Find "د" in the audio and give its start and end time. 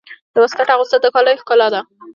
0.33-0.35, 1.01-1.07